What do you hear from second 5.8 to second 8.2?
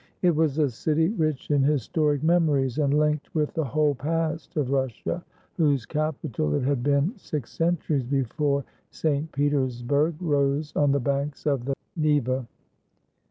capital it had been six centuries